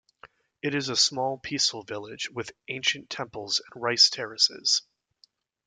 [0.63, 4.81] It is a small, peaceful village with ancient temples and rice terraces.